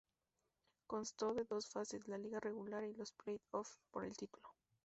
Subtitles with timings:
[0.87, 4.47] Constó de dos fases: la liga regular y los Play Offs por el título.